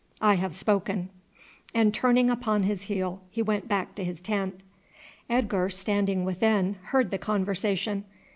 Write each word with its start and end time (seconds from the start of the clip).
I 0.19 0.33
have 0.33 0.55
spoken;" 0.55 1.09
and 1.75 1.93
turning 1.93 2.31
upon 2.31 2.63
his 2.63 2.81
heel 2.85 3.21
he 3.29 3.43
went 3.43 3.67
back 3.67 3.93
to 3.93 4.03
his 4.03 4.19
tent. 4.19 4.61
Edgar, 5.29 5.69
standing 5.69 6.25
within, 6.25 6.77
heard 6.85 7.11
the 7.11 7.19
conversation. 7.19 8.05